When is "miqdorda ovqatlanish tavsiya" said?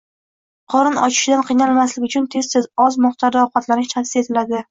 3.07-4.25